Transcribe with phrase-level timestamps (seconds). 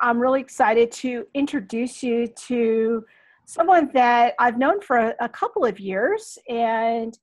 [0.00, 3.04] I'm really excited to introduce you to
[3.46, 6.38] someone that I've known for a, a couple of years.
[6.48, 7.18] And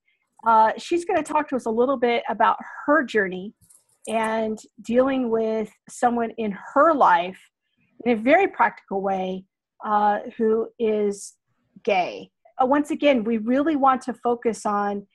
[0.46, 3.54] uh, she's going to talk to us a little bit about her journey
[4.08, 7.38] and dealing with someone in her life
[8.04, 9.44] in a very practical way
[9.84, 11.34] uh, who is
[11.84, 12.30] gay.
[12.60, 15.06] Uh, once again, we really want to focus on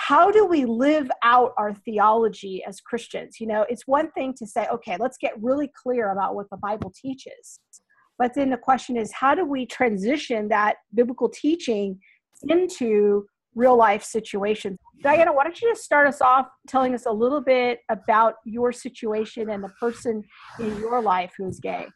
[0.00, 3.40] how do we live out our theology as Christians?
[3.40, 6.56] You know, it's one thing to say, okay, let's get really clear about what the
[6.56, 7.58] Bible teaches.
[8.16, 11.98] But then the question is, how do we transition that biblical teaching
[12.48, 13.26] into
[13.56, 14.78] real life situations?
[15.02, 18.70] Diana, why don't you just start us off telling us a little bit about your
[18.70, 20.22] situation and the person
[20.60, 21.86] in your life who's gay?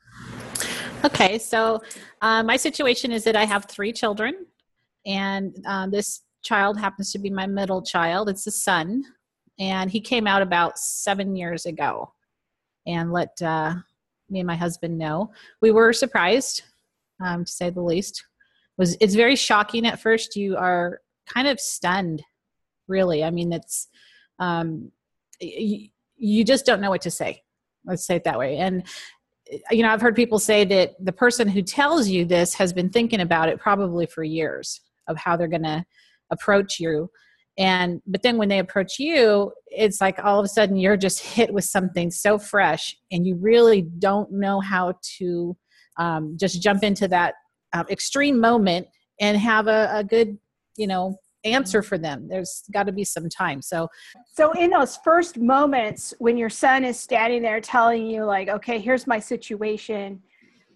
[1.04, 1.80] Okay, so
[2.20, 4.44] uh, my situation is that I have three children,
[5.06, 8.28] and um, this child happens to be my middle child.
[8.28, 9.04] It's a son,
[9.58, 12.12] and he came out about seven years ago
[12.86, 13.74] and let uh,
[14.28, 15.32] me and my husband know.
[15.60, 16.62] We were surprised,
[17.24, 18.20] um, to say the least.
[18.20, 20.36] It was it's very shocking at first.
[20.36, 22.22] You are kind of stunned,
[22.88, 23.22] really.
[23.22, 23.88] I mean, it's
[24.38, 24.90] um,
[25.40, 27.42] you, you just don't know what to say.
[27.84, 28.58] Let's say it that way.
[28.58, 28.84] And
[29.70, 32.88] you know, I've heard people say that the person who tells you this has been
[32.88, 35.84] thinking about it probably for years of how they're going to
[36.32, 37.08] approach you.
[37.58, 41.20] And but then when they approach you it's like all of a sudden you're just
[41.20, 45.56] hit with something so fresh and you really don't know how to
[45.98, 47.34] um, just jump into that
[47.74, 48.86] uh, extreme moment
[49.20, 50.38] and have a, a good
[50.76, 52.28] you know answer for them.
[52.28, 53.62] There's got to be some time.
[53.62, 53.88] So
[54.32, 58.78] so in those first moments when your son is standing there telling you like okay
[58.78, 60.20] here's my situation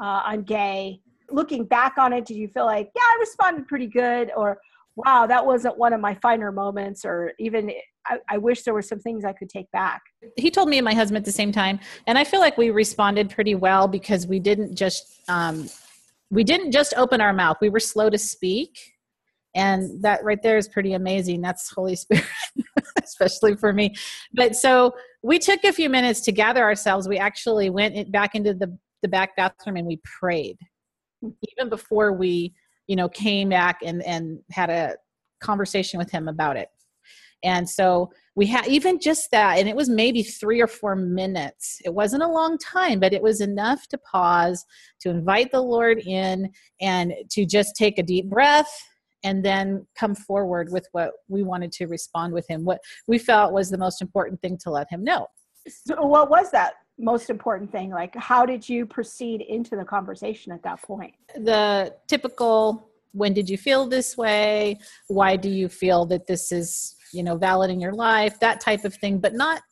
[0.01, 3.87] uh, i'm gay looking back on it did you feel like yeah i responded pretty
[3.87, 4.59] good or
[4.97, 7.71] wow, that wasn't one of my finer moments, or even
[8.07, 10.03] I, I, wish there were some things I could take back.
[10.37, 12.71] He told me and my husband at the same time, and I feel like we
[12.71, 15.69] responded pretty well because we didn't just um,
[16.31, 18.95] we didn't just open our mouth; we were slow to speak,
[19.55, 21.43] and that right there is pretty amazing.
[21.43, 22.25] That's Holy Spirit,
[23.03, 23.95] especially for me.
[24.33, 27.07] But so we took a few minutes to gather ourselves.
[27.07, 30.57] We actually went back into the the back bathroom and we prayed,
[31.23, 32.55] even before we
[32.87, 34.95] you know came back and and had a
[35.41, 36.69] conversation with him about it.
[37.43, 41.79] And so we had even just that and it was maybe three or four minutes.
[41.85, 44.65] It wasn't a long time but it was enough to pause
[45.01, 48.71] to invite the lord in and to just take a deep breath
[49.27, 52.65] and then come forward with what we wanted to respond with him.
[52.65, 55.27] What we felt was the most important thing to let him know.
[55.69, 60.53] So what was that most important thing like how did you proceed into the conversation
[60.53, 61.15] at that point?
[61.35, 64.79] The typical when did you feel this way?
[65.09, 68.41] Why do you feel that this is you know valid in your life?
[68.41, 69.63] That type of thing but not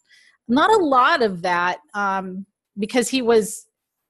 [0.48, 2.44] not a lot of that um
[2.78, 3.66] because he was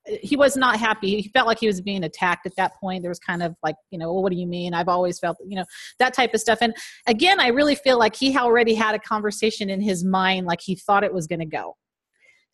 [0.07, 1.23] he was not happy.
[1.23, 3.03] He felt like he was being attacked at that point.
[3.03, 4.75] There was kind of like you know well, what do you mean?
[4.75, 5.65] I've always felt you know
[5.99, 6.59] that type of stuff.
[6.61, 6.75] And
[7.07, 10.75] again i really feel like he already had a conversation in his mind like he
[10.75, 11.77] thought it was going to go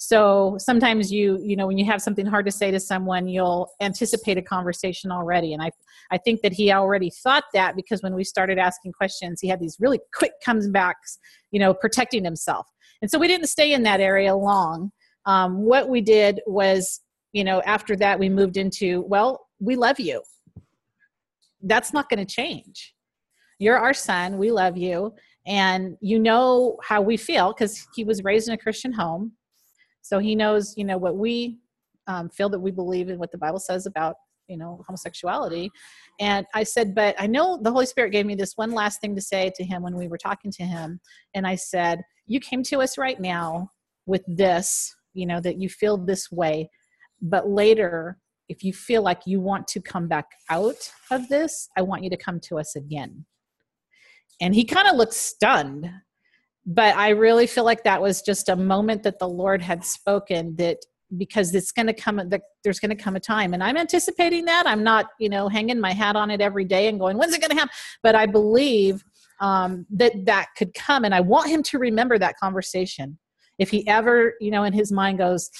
[0.02, 3.70] so sometimes you you know when you have something hard to say to someone you'll
[3.82, 5.52] anticipate a conversation already.
[5.52, 5.70] And i
[6.10, 9.60] i think that he already thought that because when we started asking questions he had
[9.60, 11.18] these really quick comes backs
[11.50, 12.66] you know protecting himself.
[13.02, 14.90] And so we didn't stay in that area long.
[15.26, 17.02] Um, what we did was
[17.34, 20.22] you know after that we moved into well we love you.
[21.62, 22.94] That's not going to change.
[23.58, 24.38] You're our son.
[24.38, 25.12] We love you.
[25.46, 29.32] And you know how we feel because he was raised in a christian home
[30.02, 31.58] so he knows, you know, what we
[32.06, 34.16] um, feel that we believe in what the Bible says about,
[34.48, 35.70] you know, homosexuality.
[36.18, 39.14] And I said, but I know the Holy Spirit gave me this one last thing
[39.14, 41.00] to say to him when we were talking to him.
[41.34, 43.70] And I said, you came to us right now
[44.06, 46.68] with this, you know, that you feel this way.
[47.22, 48.18] But later,
[48.48, 52.10] if you feel like you want to come back out of this, I want you
[52.10, 53.24] to come to us again.
[54.40, 55.88] And he kind of looked stunned
[56.66, 60.54] but I really feel like that was just a moment that the Lord had spoken
[60.56, 60.78] that
[61.16, 64.44] because it's going to come that there's going to come a time and i'm anticipating
[64.44, 64.66] that.
[64.66, 67.40] I'm not you know hanging my hat on it every day and going when's it
[67.40, 67.74] going to happen?
[68.02, 69.02] But i believe
[69.40, 73.18] um, that that could come and i want him to remember that conversation.
[73.58, 75.50] If he ever you know in his mind goes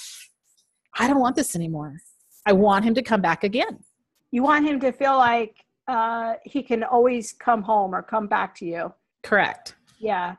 [0.97, 1.97] i don't want this anymore.
[2.45, 3.83] I want him to come back again.
[4.31, 5.57] You want him to feel like
[5.87, 8.93] uh, he can always come home or come back to you.
[9.21, 9.75] Correct.
[9.99, 10.35] Yeah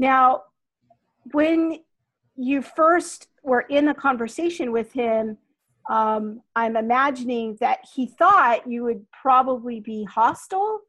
[0.00, 0.44] now,
[1.32, 1.80] when
[2.34, 5.36] you first were in a conversation with him,
[5.90, 10.80] um, I'm imagining that he thought you would probably be hostile.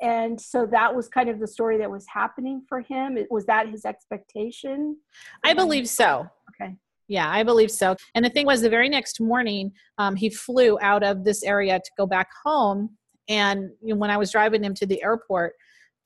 [0.00, 3.18] And so that was kind of the story that was happening for him.
[3.30, 4.96] Was that his expectation?
[5.42, 6.28] I believe so.
[6.50, 6.76] Okay.
[7.08, 7.96] Yeah, I believe so.
[8.14, 11.80] And the thing was, the very next morning, um, he flew out of this area
[11.80, 12.90] to go back home.
[13.28, 15.54] And you know, when I was driving him to the airport,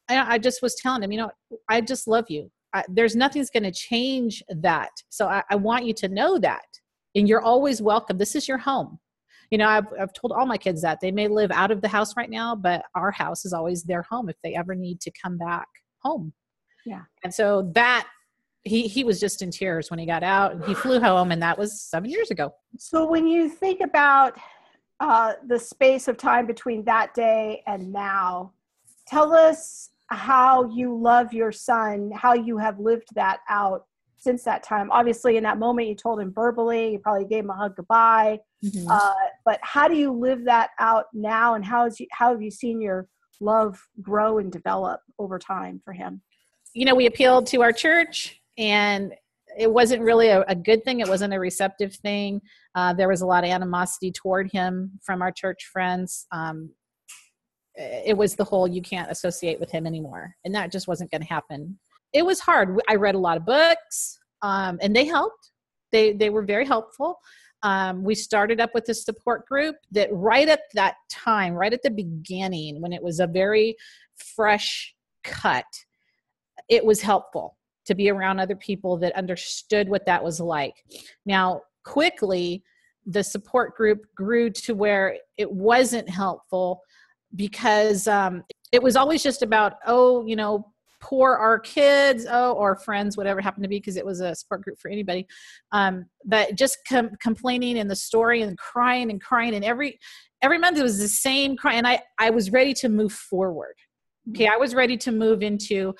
[0.08, 1.30] I, I just was telling him, you know,
[1.68, 2.50] I just love you.
[2.74, 4.90] I, there's nothing's going to change that.
[5.08, 6.64] So I, I want you to know that.
[7.14, 8.18] And you're always welcome.
[8.18, 8.98] This is your home.
[9.50, 11.88] You know, I've, I've told all my kids that they may live out of the
[11.88, 15.12] house right now, but our house is always their home if they ever need to
[15.22, 15.68] come back
[16.02, 16.32] home.
[16.84, 17.02] Yeah.
[17.24, 18.06] And so that
[18.66, 21.40] he he was just in tears when he got out and he flew home and
[21.40, 24.36] that was seven years ago so when you think about
[24.98, 28.52] uh, the space of time between that day and now
[29.06, 33.84] tell us how you love your son how you have lived that out
[34.16, 37.50] since that time obviously in that moment you told him verbally you probably gave him
[37.50, 38.88] a hug goodbye mm-hmm.
[38.88, 39.14] uh,
[39.44, 42.50] but how do you live that out now and how, is you, how have you
[42.50, 43.08] seen your
[43.40, 46.22] love grow and develop over time for him
[46.72, 49.12] you know we appealed to our church and
[49.58, 51.00] it wasn't really a, a, good thing.
[51.00, 52.42] It wasn't a receptive thing.
[52.74, 56.26] Uh, there was a lot of animosity toward him from our church friends.
[56.30, 56.70] Um,
[57.76, 61.20] it was the whole you can't associate with him anymore, and that just wasn't going
[61.20, 61.78] to happen.
[62.12, 62.80] It was hard.
[62.88, 65.50] I read a lot of books, um, and they helped.
[65.92, 67.18] They they were very helpful.
[67.62, 71.82] Um, we started up with a support group that right at that time, right at
[71.82, 73.76] the beginning, when it was a very
[74.14, 74.94] fresh
[75.24, 75.64] cut,
[76.68, 77.56] it was helpful
[77.86, 80.74] to be around other people that understood what that was like.
[81.24, 82.62] Now, quickly,
[83.06, 86.82] the support group grew to where it wasn't helpful
[87.36, 92.76] because um, it was always just about, oh, you know, poor our kids, oh, or
[92.76, 95.26] friends, whatever happened to be, because it was a support group for anybody.
[95.72, 99.98] Um, but just com- complaining in the story and crying and crying, and every
[100.42, 101.74] every month it was the same cry.
[101.74, 103.74] And I I was ready to move forward.
[104.30, 105.94] Okay, I was ready to move into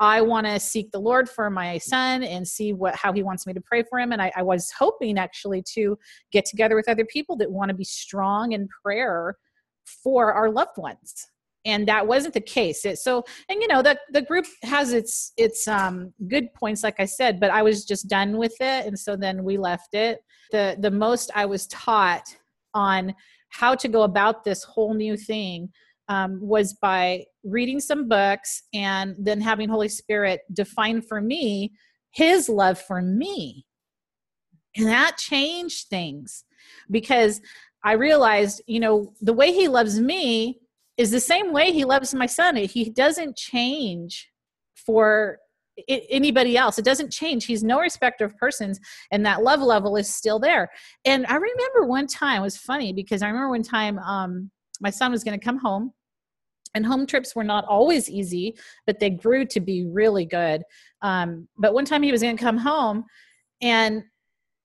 [0.00, 3.46] I want to seek the Lord for my son and see what how he wants
[3.46, 4.12] me to pray for him.
[4.12, 5.98] And I, I was hoping actually to
[6.32, 9.36] get together with other people that want to be strong in prayer
[10.02, 11.26] for our loved ones.
[11.66, 12.86] And that wasn't the case.
[12.86, 16.98] It, so and you know the the group has its its um good points like
[16.98, 18.86] i said but i was just done with it.
[18.86, 20.20] And so then we left it.
[20.52, 22.24] The the most i was taught
[22.72, 23.14] on
[23.50, 25.70] how to go about this whole new thing
[26.08, 31.72] um, was by reading some books and then having Holy Spirit define for me
[32.10, 33.64] his love for me.
[34.76, 36.44] And that changed things
[36.90, 37.40] because
[37.84, 40.60] I realized, you know, the way he loves me
[40.96, 42.56] is the same way he loves my son.
[42.56, 44.30] He doesn't change
[44.74, 45.38] for
[45.88, 46.78] anybody else.
[46.78, 47.46] It doesn't change.
[47.46, 48.78] He's no respecter of persons,
[49.10, 50.68] and that love level is still there.
[51.04, 54.50] And I remember one time it was funny because I remember one time um,
[54.80, 55.92] my son was going to come home
[56.74, 58.54] and home trips were not always easy
[58.86, 60.62] but they grew to be really good
[61.02, 63.04] um, but one time he was going to come home
[63.60, 64.02] and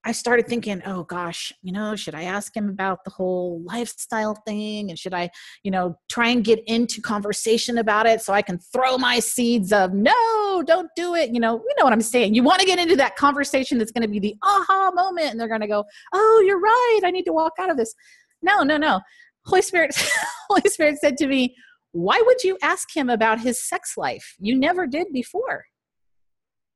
[0.05, 4.35] i started thinking oh gosh you know should i ask him about the whole lifestyle
[4.47, 4.89] thing?
[4.89, 5.29] And should i
[5.63, 9.73] you know try and get into conversation about it so i can throw my seeds
[9.73, 12.33] of no don't do it you know you know what i'm saying.
[12.33, 15.39] You want to get into that conversation that's going to be the aha moment and
[15.39, 17.93] they're going to go oh you're right i need to walk out of this.
[18.41, 19.01] No no no.
[19.45, 19.95] Holy spirit
[20.49, 21.55] holy spirit said to me
[21.95, 24.35] why would you ask him about his sex life?
[24.37, 25.63] You never did before.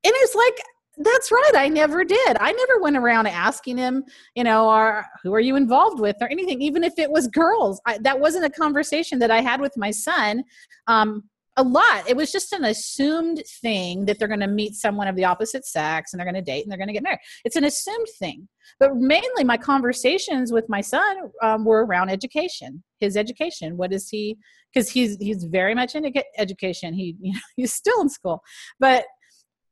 [0.05, 0.61] And it's like,
[0.99, 1.51] that's right.
[1.55, 2.37] I never did.
[2.39, 4.03] I never went around asking him,
[4.35, 7.81] you know, or who are you involved with or anything, even if it was girls.
[7.85, 10.43] I, that wasn't a conversation that I had with my son.
[10.87, 11.23] Um,
[11.57, 12.07] a lot.
[12.07, 15.65] It was just an assumed thing that they're going to meet someone of the opposite
[15.65, 17.19] sex and they're going to date and they're going to get married.
[17.43, 18.47] It's an assumed thing.
[18.79, 23.75] But mainly my conversations with my son um, were around education, his education.
[23.75, 24.37] What is he?
[24.73, 26.93] Because he's he's very much into education.
[26.93, 28.41] He you know, he's still in school,
[28.79, 29.05] but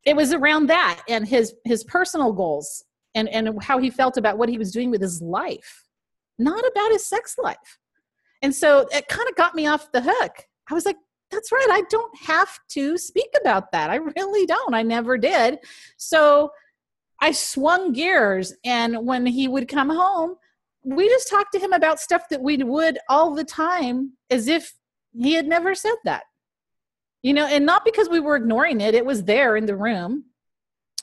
[0.07, 2.83] it was around that and his his personal goals
[3.13, 5.83] and and how he felt about what he was doing with his life,
[6.39, 7.77] not about his sex life.
[8.41, 10.45] And so it kind of got me off the hook.
[10.71, 10.95] I was like,
[11.29, 11.67] that's right.
[11.69, 13.89] I don't have to speak about that.
[13.89, 14.73] I really don't.
[14.73, 15.59] I never did.
[15.97, 16.51] So
[17.19, 18.53] I swung gears.
[18.63, 20.35] And when he would come home,
[20.85, 24.73] we just talked to him about stuff that we would all the time as if
[25.19, 26.23] he had never said that.
[27.23, 30.25] You know, and not because we were ignoring it, it was there in the room.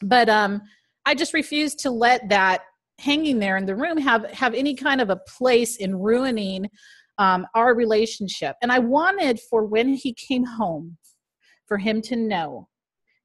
[0.02, 0.62] But um,
[1.04, 2.62] I just refused to let that
[2.99, 6.71] hanging there in the room have have any kind of a place in ruining
[7.18, 8.56] um, our relationship.
[8.62, 10.97] And I wanted for when he came home,
[11.66, 12.68] for him to know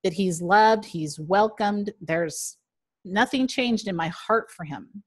[0.04, 2.58] that he's loved, he's welcomed, there's
[3.04, 5.04] nothing changed in my heart for him.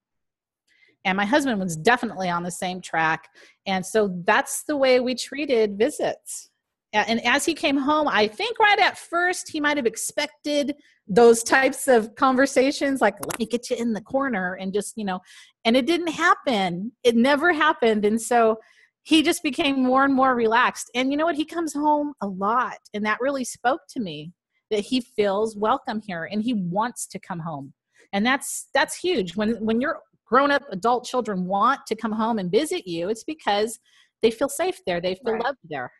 [1.05, 3.29] And my husband was definitely on the same track.
[3.67, 6.51] And so that's the way we treated visits.
[6.93, 10.77] And as he came home, I think right at first he might have expected
[11.09, 15.05] those types of conversations like let me get you in the corner and just you
[15.05, 15.21] know
[15.65, 16.93] and it didn't happen.
[17.03, 18.05] It never happened.
[18.05, 18.59] And so
[19.05, 20.91] he just became more and more relaxed.
[20.95, 21.35] And you know what?
[21.35, 24.33] He comes home a lot and that really spoke to me
[24.71, 27.73] that he feels welcome here and he wants to come home.
[28.13, 29.35] And that's that's huge.
[29.35, 33.25] When when your grown up adult children want to come home and visit you it's
[33.25, 33.79] because
[34.23, 35.01] they feel safe there.
[35.01, 35.43] They feel right.
[35.43, 35.91] loved there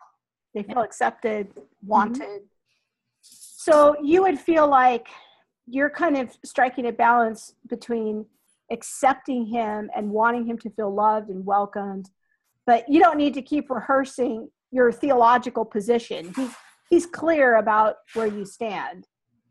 [0.55, 1.49] they feel accepted
[1.85, 2.47] wanted mm-hmm.
[3.65, 5.07] So you would feel like
[5.69, 8.27] you're kind of striking a balance between
[8.73, 12.11] accepting him and wanting him to feel loved and welcomed,
[12.67, 16.33] but you don't need to keep rehearsing your theological position.
[16.35, 16.51] He's
[16.91, 19.07] he's clear about where you stand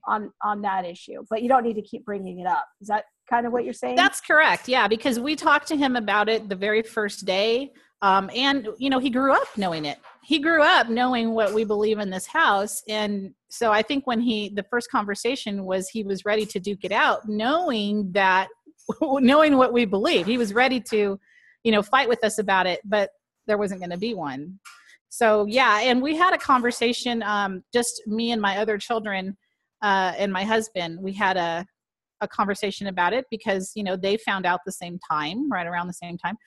[0.06, 2.66] on on that issue, but you don't need to keep bringing it up.
[2.82, 3.96] Is that kind of what you're saying?
[3.96, 4.68] That's correct.
[4.68, 8.90] Yeah, because we talked to him about it the very first day um, and you
[8.90, 12.28] know he grew up knowing it he grew up knowing what we believe in this
[12.28, 12.84] house.
[12.88, 16.84] And so i think when he the first conversation was he was ready to duke
[16.84, 18.48] it out knowing that
[19.02, 20.26] knowing what we believe.
[20.26, 21.20] He was ready to
[21.64, 23.10] you know fight with us about it but
[23.48, 24.60] there wasn't going to be one.
[25.10, 29.38] So yeah and we had a conversation um, just me and my other children
[29.82, 31.00] uh, and my husband.
[31.02, 31.66] We had a
[32.22, 35.88] a conversation about it because you know they found out the same time right around
[35.88, 36.38] the same time.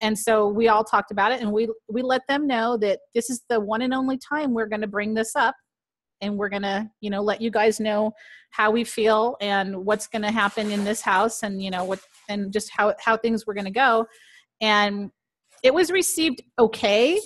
[0.00, 3.30] And so we all talked about it and we we let them know that this
[3.30, 5.54] is the one and only time we're going to bring this up
[6.20, 8.12] and we're going to you know let you guys know
[8.50, 12.00] how we feel and what's going to happen in this house and you know what
[12.28, 14.06] and just how how things were going to go.
[14.60, 15.10] And
[15.62, 17.20] it was received okay.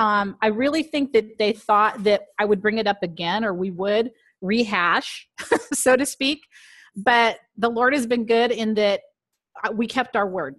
[0.00, 3.52] Um, i really think that they thought that i would bring it up again or
[3.52, 5.28] we would rehash
[5.72, 6.38] so to speak
[7.04, 9.00] but the Lord has been good in that
[9.64, 10.56] uh, we kept our word.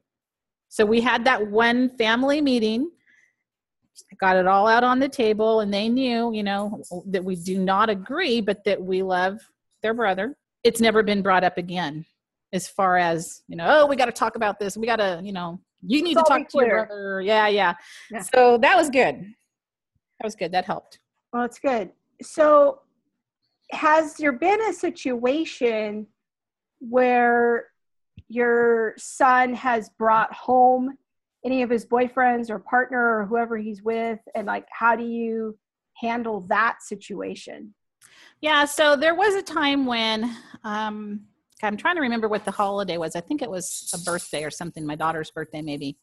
[0.69, 2.91] So we had that one family meeting,
[4.19, 7.57] got it all out on the table, and they knew, you know, that we do
[7.57, 9.39] not agree, but that we love
[9.81, 10.35] their brother.
[10.63, 12.05] It's never been brought up again
[12.53, 14.77] as far as, you know, oh, we got to talk about this.
[14.77, 17.21] We got to, you know, you need to talk to your brother.
[17.21, 17.73] Yeah, yeah,
[18.11, 18.21] yeah.
[18.21, 19.15] So that was good.
[20.19, 20.51] That was good.
[20.51, 20.99] That helped.
[21.33, 21.91] Well, it's good.
[22.21, 22.81] So
[23.71, 26.07] has there been a situation
[26.79, 27.65] where
[28.27, 30.97] your son has brought home
[31.45, 34.19] any of his boyfriends or partner or whoever he's with?
[34.35, 35.57] And like how do you
[35.97, 37.73] handle that situation?
[38.41, 41.21] Yeah so there was a time when um
[41.61, 43.15] i'm trying to remember what the holiday was.
[43.15, 45.97] I think it was a birthday or something my daughter's birthday maybe.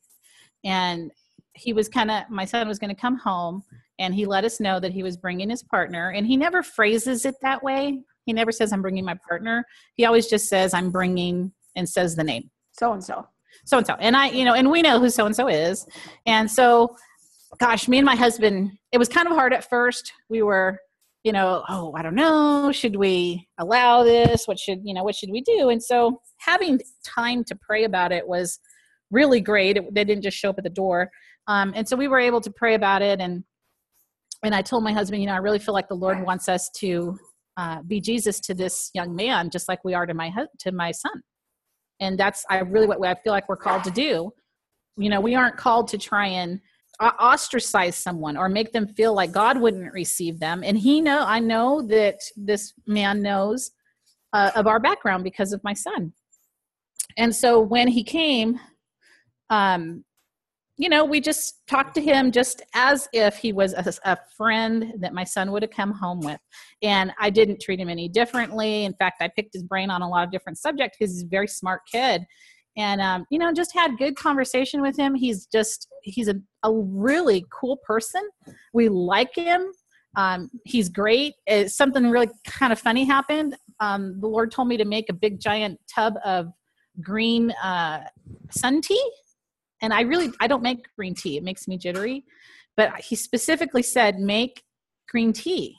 [0.65, 1.11] And
[1.55, 3.63] he was kind of my son was going to come home
[3.99, 7.25] and he let us know that he was bringing his partner and he never phrases
[7.25, 9.65] it that way he never says, I'm bringing my partner.
[9.95, 12.51] He always just says, I'm bringing and says the name.
[12.73, 13.27] So and so.
[13.65, 13.95] So and so.
[13.99, 15.87] And I, you know, and we know who so and so is.
[16.27, 16.97] And so,
[17.59, 20.13] gosh, me and my husband, it was kind of hard at first.
[20.29, 20.79] We were,
[21.23, 22.73] you know, oh, I don't know.
[22.73, 24.47] Should we allow this?
[24.47, 25.71] What should, you know, what should we do?
[25.71, 28.59] And so having time to pray about it was
[29.13, 29.77] really great.
[29.77, 31.11] It, they didn't just show up at the door.
[31.47, 33.45] Um, and so we were able to pray about it and
[34.43, 36.69] and I told my husband, you know, I really feel like the Lord wants us
[36.77, 37.19] to
[37.57, 40.91] uh, be Jesus to this young man, just like we are to my to my
[40.91, 41.23] son.
[42.01, 44.31] And that's I really what I feel like we're called to do.
[44.99, 46.61] You know, we aren't called to try and
[47.01, 50.63] ostracize someone or make them feel like God wouldn't receive them.
[50.65, 53.71] And he know I know that this man knows
[54.33, 56.13] uh, of our background because of my son.
[57.17, 58.61] And so when he came,
[59.51, 60.05] um,
[60.79, 64.93] you know, we just talked to him just as if he was a, a, friend
[64.99, 66.39] that my son would have come home with.
[66.83, 68.85] And I didn't treat him any differently.
[68.85, 71.49] In fact, I picked his brain on a lot of different subjects he's a very
[71.49, 72.27] smart kid.
[72.77, 75.15] And, um, you know, just had good conversation with him.
[75.15, 78.29] He's just, he's a, a really cool person.
[78.75, 79.73] We like him.
[80.17, 81.35] Um, he's great.
[81.47, 83.57] It, something really kind of funny happened.
[83.81, 86.53] Um, the Lord told me to make a big giant tub of
[87.03, 88.05] green uh,
[88.51, 89.11] sun tea
[89.83, 91.37] and I really I don't make green tea.
[91.37, 92.25] It makes me jittery.
[92.77, 94.63] But he specifically said make
[95.09, 95.77] green tea.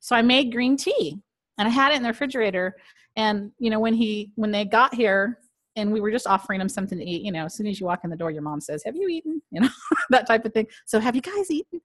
[0.00, 1.18] So I made green tea
[1.58, 2.76] and I had it in the refrigerator.
[3.16, 5.38] And you know, when he when they got here
[5.76, 7.86] and we were just offering him something to eat, you know, as soon as you
[7.86, 9.40] walk in the door, your mom says, Have you eaten?
[9.54, 9.68] You know,
[10.10, 10.66] that type of thing.
[10.84, 11.80] So have you guys eaten?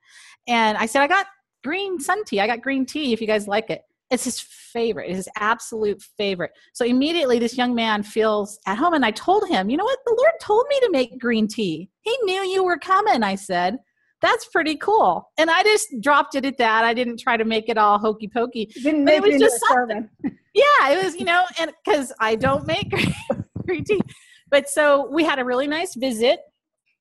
[0.48, 1.28] And I said, I got
[1.64, 2.40] green sun tea.
[2.40, 3.84] I got green tea if you guys like it.
[4.12, 6.52] It's his favorite, it's his absolute favorite.
[6.74, 8.94] So immediately this young man feels at home.
[8.94, 10.00] And I told him, you know what?
[10.06, 11.90] The Lord told me to make green tea.
[12.02, 13.78] He knew you were coming, I said.
[14.22, 15.30] That's pretty cool.
[15.38, 16.84] And I just dropped it at that.
[16.84, 18.66] I didn't try to make it all hokey pokey.
[18.66, 20.10] Didn't make it was just something.
[20.54, 23.14] yeah, it was, you know, and because I don't make green,
[23.66, 24.02] green tea.
[24.50, 26.40] But so we had a really nice visit.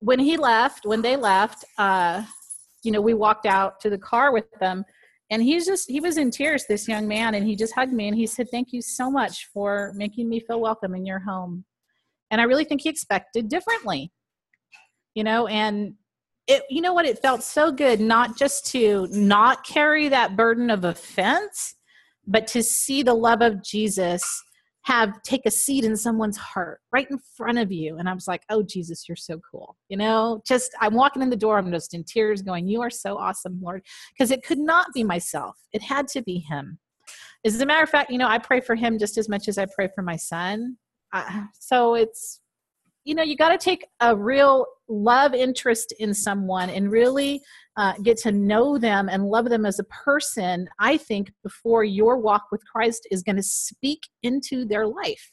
[0.01, 2.23] When he left, when they left, uh,
[2.85, 4.85] you know, we walked out to the car with them
[5.31, 8.09] and he's just he was in tears this young man and he just hugged me
[8.09, 11.65] and he said thank you so much for making me feel welcome in your home.
[12.31, 14.13] And i really think he expected differently
[15.15, 15.95] you know and
[16.47, 17.05] it you know what?
[17.05, 21.75] It felt so good not just to not carry that burden of offense
[22.27, 24.23] but to see the love of jesus
[24.89, 27.99] have take a seat in someone's heart right in front of you.
[27.99, 29.77] And i was like oh jesus you're so cool.
[29.91, 32.89] You know just i'm walking in the door i'm just in tears going you are
[32.89, 33.83] so awesome lord.
[34.13, 35.57] Because it could not be myself.
[35.75, 36.79] It had to be him.
[37.45, 39.59] As a matter of fact you know i pray for him just as much as
[39.59, 40.79] i pray for my son.
[41.13, 42.41] Uh, so it's
[43.05, 47.43] you know you got to take a real love interest in someone and really
[47.79, 52.19] uh, get to know them and love them as a person, I think, before your
[52.19, 55.33] walk with Christ is going to speak into their life.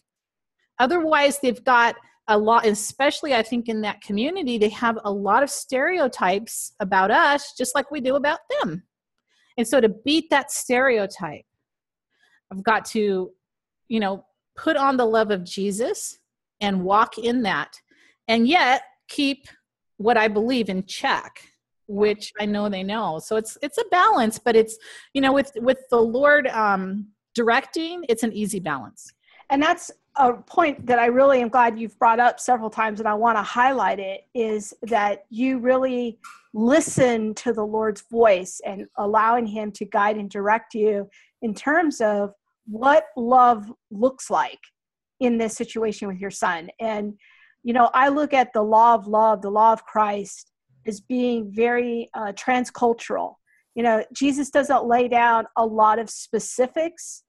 [0.77, 1.95] Otherwise, they've got
[2.27, 7.09] a lot, especially I think in that community, they have a lot of stereotypes about
[7.09, 8.83] us, just like we do about them.
[9.57, 11.45] And so to beat that stereotype,
[12.51, 13.31] I've got to,
[13.87, 14.23] you know,
[14.55, 16.19] put on the love of Jesus
[16.61, 17.81] and walk in that.
[18.27, 19.47] And yet, keep
[19.97, 21.41] what I believe in check
[21.87, 23.19] which I know they know.
[23.19, 24.77] So it's it's a balance, but it's
[25.13, 29.11] you know with with the Lord um, directing, it's an easy balance.
[29.49, 33.07] And that's a point that I really am glad you've brought up several times, and
[33.07, 36.17] I want to highlight it is that you really
[36.53, 41.09] listen to the Lord's voice and allowing Him to guide and direct you
[41.41, 42.33] in terms of
[42.65, 44.59] what love looks like
[45.19, 46.69] in this situation with your son.
[46.79, 47.13] And
[47.63, 50.51] you know, I look at the law of love, the law of Christ,
[50.87, 53.35] as being very uh, transcultural.
[53.75, 57.23] You know, Jesus doesn't lay down a lot of specifics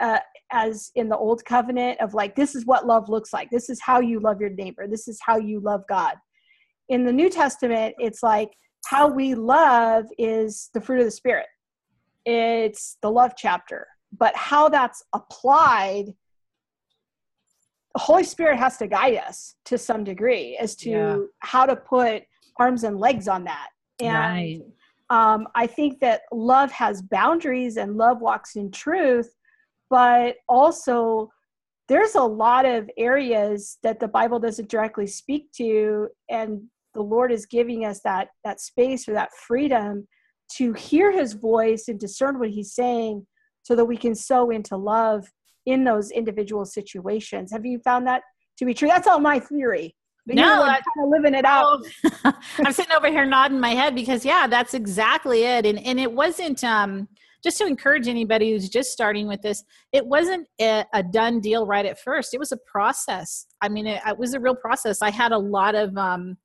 [0.00, 0.18] uh,
[0.52, 3.50] as in the old covenant of like, this is what love looks like.
[3.50, 4.86] This is how you love your neighbor.
[4.86, 6.14] This is how you love God.
[6.88, 8.50] In the New Testament, it's like
[8.86, 11.46] how we love is the fruit of the Spirit,
[12.24, 13.86] it's the love chapter.
[14.16, 16.14] But how that's applied
[17.94, 21.16] the Holy Spirit has to guide us to some degree as to yeah.
[21.40, 22.22] how to put
[22.58, 23.68] arms and legs on that.
[24.00, 24.60] And right.
[25.10, 29.34] um, I think that love has boundaries and love walks in truth,
[29.90, 31.30] but also
[31.88, 36.62] there's a lot of areas that the Bible doesn't directly speak to, and
[36.94, 40.06] the Lord is giving us that that space or that freedom
[40.56, 43.26] to hear His voice and discern what He's saying,
[43.62, 45.26] so that we can sow into love
[45.64, 47.52] in those individual situations.
[47.52, 48.22] Have you found that
[48.58, 48.88] to be true?
[48.88, 49.94] That's all my theory.
[50.28, 51.80] But no, I'm kind of living it out.
[52.58, 55.64] I'm sitting over here nodding my head because yeah, that's exactly it.
[55.64, 57.08] And and it wasn't um
[57.42, 61.66] just to encourage anybody who's just starting with this, it wasn't a, a done deal
[61.66, 62.34] right at first.
[62.34, 63.46] It was a process.
[63.62, 65.02] I mean, it, it was a real process.
[65.02, 66.36] I had a lot of um,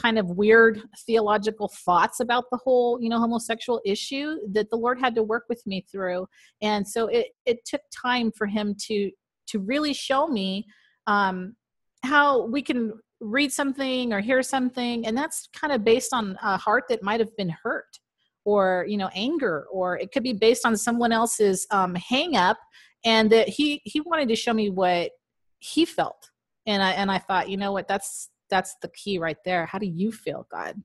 [0.00, 5.00] kind of weird theological thoughts about the whole you know homosexual issue that the lord
[5.00, 6.24] had to work with me through
[6.62, 9.10] and so it it took time for him to
[9.48, 10.64] to really show me
[11.08, 11.56] um
[12.04, 16.56] how we can read something or hear something and that's kind of based on a
[16.56, 17.98] heart that might have been hurt
[18.44, 22.58] or you know anger or it could be based on someone else's um hang up
[23.04, 25.10] and that he he wanted to show me what
[25.58, 26.30] he felt
[26.66, 27.88] and i and i thought you know what?
[27.88, 29.66] That's that's the key right there.
[29.66, 30.82] How do you feel god?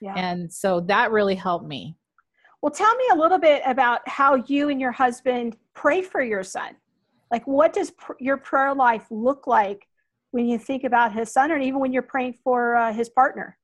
[0.00, 0.14] Yeah.
[0.14, 1.96] and so that really helped me.
[2.62, 6.44] Well tell me a little bit about how you and your husband pray for your
[6.44, 6.76] son.
[7.32, 9.87] Like what does pr- your prayer life look like
[10.30, 13.56] when you think about his son or even when you're praying for uh, his partner?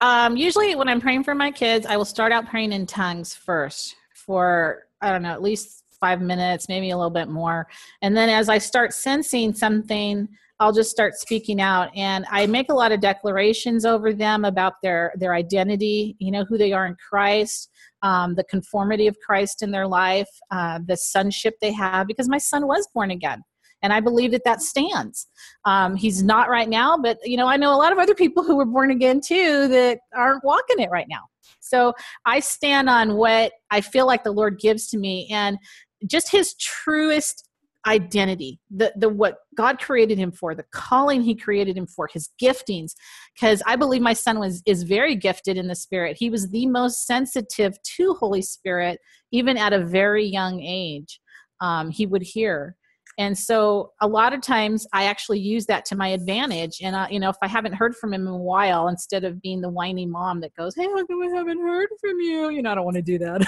[0.00, 3.34] Um, usually when i'm praying for my kids i will start out praying in tongues
[3.34, 7.66] first for i don't know at least five minutes maybe a little bit more.
[8.02, 10.28] And then as i start sensing something
[10.60, 11.90] I'll just start speaking out.
[11.96, 16.44] And I make a lot of declarations over them about their their identity, you know,
[16.44, 17.70] who they are in Christ,
[18.02, 22.38] um, the conformity of Christ in their life, uh, the sonship they have, because my
[22.38, 23.42] son was born again.
[23.84, 25.28] And I believe that that stands.
[25.66, 28.42] Um, he's not right now, but you know, I know a lot of other people
[28.42, 31.20] who were born again too that aren't walking it right now.
[31.60, 31.92] So
[32.24, 35.58] I stand on what I feel like the Lord gives to me and
[36.06, 37.46] just his truest
[37.86, 42.30] identity the the what god created him for the calling he created him for his
[42.42, 42.92] giftings
[43.34, 46.64] because i believe my son was is very gifted in the spirit he was the
[46.64, 48.98] most sensitive to holy spirit
[49.32, 51.20] even at a very young age
[51.60, 52.74] um, he would hear
[53.18, 56.78] and so a lot of times i actually use that to my advantage.
[56.82, 59.40] And uh, you know if i haven't heard from him in a while instead of
[59.40, 62.72] being the whiny mom that goes hey come i haven't heard from you you know
[62.72, 63.46] i don't want to do that.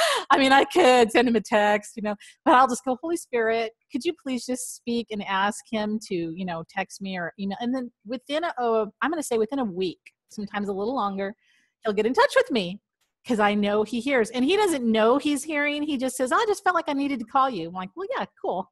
[0.30, 3.16] I mean i could send him a text you know but i'll just go holy
[3.16, 7.32] spirit could you please just speak and ask him to you know text me or
[7.38, 7.58] email?
[7.60, 10.94] And then within a oh, i'm going to say within a week sometimes a little
[10.94, 11.34] longer
[11.84, 12.80] he'll get in touch with me
[13.24, 14.30] because I know he hears.
[14.30, 15.82] And he doesn't know he's hearing.
[15.82, 17.68] He just says, I just felt like I needed to call you.
[17.68, 18.70] I'm like, well, yeah, cool.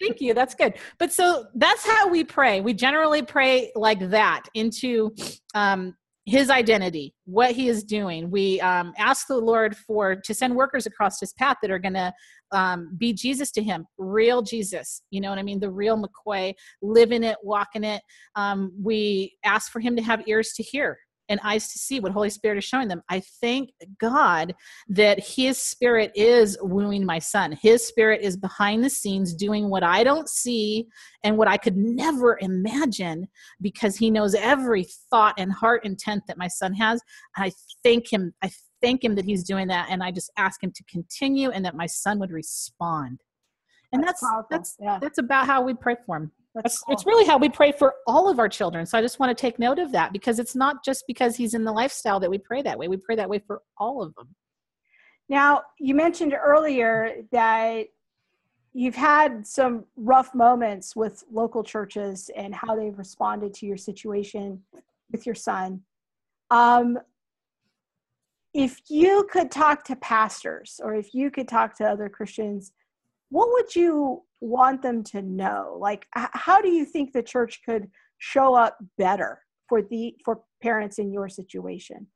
[0.00, 0.32] Thank you.
[0.32, 0.74] That's good.
[0.98, 2.60] But so that's how we pray.
[2.60, 5.14] We generally pray like that into
[5.54, 8.30] um, his identity, what he is doing.
[8.30, 11.94] We um, ask the Lord for to send workers across his path that are going
[11.94, 12.12] to
[12.52, 15.02] um, be Jesus to him, real Jesus.
[15.10, 15.58] You know what I mean?
[15.58, 18.02] The real McCoy, living it, walking it.
[18.36, 20.98] Um, we ask for him to have ears to hear
[21.32, 23.02] and eyes to see what Holy Spirit is showing them.
[23.08, 24.54] I thank God
[24.88, 27.56] that His Spirit is wooing my son.
[27.60, 30.86] His Spirit is behind the scenes doing what I don't see
[31.24, 33.26] and what I could never imagine
[33.60, 37.00] because He knows every thought and heart intent that my son has.
[37.36, 38.34] And I thank Him.
[38.42, 38.50] I
[38.82, 39.88] thank Him that He's doing that.
[39.90, 43.20] And I just ask Him to continue and that my son would respond.
[43.92, 44.98] And that's that's that's, yeah.
[45.00, 46.32] that's about how we pray for him.
[46.54, 46.94] That's cool.
[46.94, 48.84] It's really how we pray for all of our children.
[48.84, 51.54] So I just want to take note of that because it's not just because he's
[51.54, 52.88] in the lifestyle that we pray that way.
[52.88, 54.28] We pray that way for all of them.
[55.28, 57.86] Now, you mentioned earlier that
[58.74, 64.62] you've had some rough moments with local churches and how they've responded to your situation
[65.10, 65.80] with your son.
[66.50, 66.98] Um,
[68.52, 72.72] if you could talk to pastors or if you could talk to other Christians,
[73.30, 77.88] what would you want them to know like how do you think the church could
[78.18, 82.06] show up better for the for parents in your situation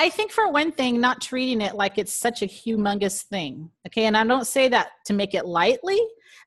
[0.00, 3.68] I think for one thing, not treating it like it's such a humongous thing.
[3.88, 4.04] Okay.
[4.04, 5.98] And I don't say that to make it lightly,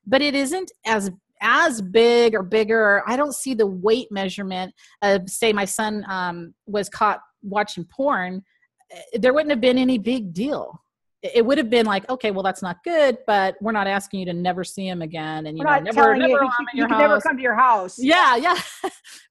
[0.06, 1.10] but it isn't as
[1.42, 3.02] as big or bigger.
[3.06, 8.42] I don't see the weight measurement of say my son um, was caught watching porn.
[8.90, 10.81] Eh, there wouldn't have been any big deal
[11.22, 14.26] it would have been like, okay, well, that's not good, but we're not asking you
[14.26, 17.20] to never see him again, and you we're know, never, never, you, he, he never
[17.20, 17.96] come to your house.
[17.98, 18.58] Yeah, yeah,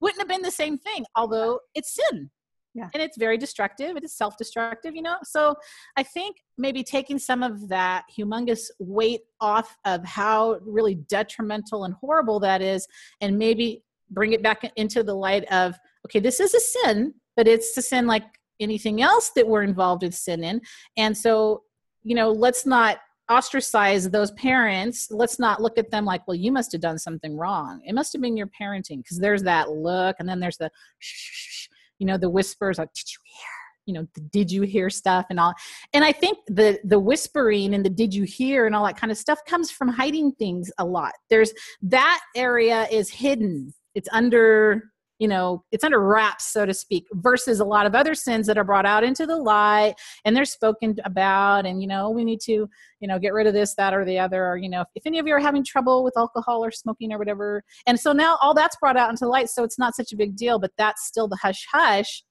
[0.00, 1.04] wouldn't have been the same thing.
[1.16, 2.30] Although it's sin,
[2.74, 3.96] yeah, and it's very destructive.
[3.96, 5.16] It is self-destructive, you know.
[5.22, 5.54] So
[5.96, 11.94] I think maybe taking some of that humongous weight off of how really detrimental and
[11.94, 12.86] horrible that is,
[13.20, 15.74] and maybe bring it back into the light of,
[16.06, 18.24] okay, this is a sin, but it's a sin like
[18.60, 20.62] anything else that we're involved with sin in,
[20.96, 21.64] and so
[22.02, 22.98] you know, let's not
[23.30, 25.08] ostracize those parents.
[25.10, 27.80] Let's not look at them like, well, you must have done something wrong.
[27.86, 31.68] It must have been your parenting because there's that look, and then there's the, shh,
[31.98, 33.48] you know, the whispers like, did you hear?
[33.86, 35.54] You know, did you hear stuff and all?
[35.92, 39.10] And I think the the whispering and the did you hear and all that kind
[39.10, 41.12] of stuff comes from hiding things a lot.
[41.30, 43.74] There's that area is hidden.
[43.96, 48.12] It's under you know it's under wraps so to speak versus a lot of other
[48.12, 52.10] sins that are brought out into the light and they're spoken about and you know
[52.10, 54.68] we need to you know get rid of this that or the other or you
[54.68, 57.62] know if, if any of you are having trouble with alcohol or smoking or whatever.
[57.86, 60.16] And so now all that's brought out into the light so it's not such a
[60.16, 62.24] big deal but that's still the hush hush.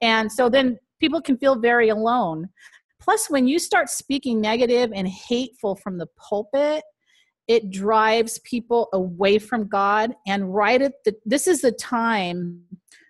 [0.00, 2.48] And so then people can feel very alone.
[3.00, 6.84] Plus when you start speaking negative and hateful from the pulpit
[7.48, 10.14] it drives people away from God.
[10.26, 12.62] And right at the, this is the time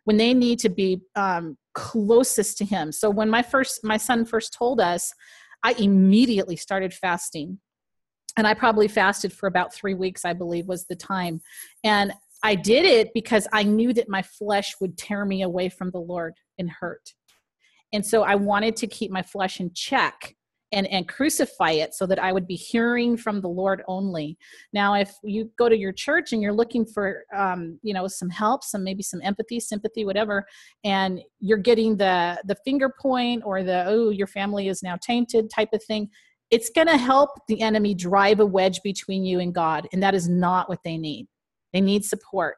[0.05, 2.93] when they need to be um, closest to Him.
[2.93, 5.13] So when my first, my son first told us,
[5.63, 7.59] I immediately started fasting.
[8.37, 11.41] And I probably fasted for about three weeks, I believe was the time.
[11.83, 15.91] And I did it because I knew that my flesh would tear me away from
[15.91, 17.15] the Lord and hurt.
[17.93, 20.36] And so I wanted to keep my flesh in check
[20.73, 24.37] and and crucify it so that i would be hearing from the lord only.
[24.73, 28.29] Now if you go to your church and you're looking for um, you know some
[28.29, 30.45] help some maybe some empathy sympathy whatever
[30.85, 35.51] and you're getting the the finger point or the oh your family is now tainted
[35.51, 36.09] type of thing
[36.51, 40.15] it's going to help the enemy drive a wedge between you and god and that
[40.15, 41.27] is not what they need.
[41.73, 42.57] They need support.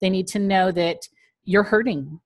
[0.00, 0.98] They need to know that
[1.44, 2.20] you're hurting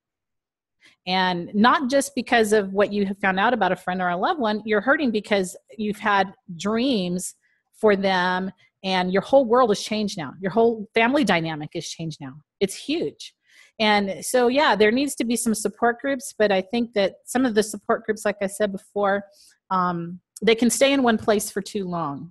[1.07, 4.17] and not just because of what you have found out about a friend or a
[4.17, 7.35] loved one you're hurting because you've had dreams
[7.75, 8.51] for them
[8.83, 10.33] and your whole world has changed now.
[10.41, 12.35] Your whole family dynamic has changed now.
[12.61, 13.35] It's huge.
[13.81, 17.45] And so yeah there needs to be some support groups but i think that some
[17.45, 19.25] of the support groups like i said before
[19.71, 22.31] um, they can stay in one place for too long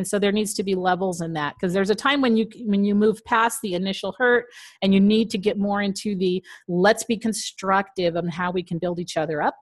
[0.00, 2.48] and so there needs to be levels in that because there's a time when you
[2.64, 4.46] when you move past the initial hurt
[4.80, 8.78] and you need to get more into the let's be constructive on how we can
[8.78, 9.54] build each other up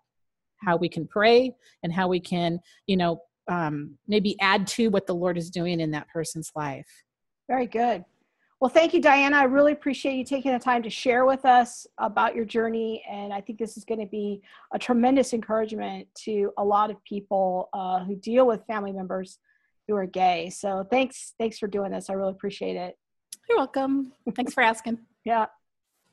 [0.64, 5.08] how we can pray and how we can you know um, maybe add to what
[5.08, 6.86] the lord is doing in that person's life.
[7.48, 8.04] Very good.
[8.60, 9.38] Well thank you diana.
[9.38, 13.32] I really appreciate you taking the time to share with us about your journey and
[13.32, 14.40] i think this is going to be
[14.72, 19.40] a tremendous encouragement to a lot of people uh, who deal with family members
[19.88, 20.50] who are gay.
[20.50, 22.08] So thanks, thanks for doing this.
[22.10, 22.94] I really appreciate it.
[23.48, 24.12] You're welcome.
[24.36, 24.98] Thanks for asking.
[25.24, 25.46] yeah.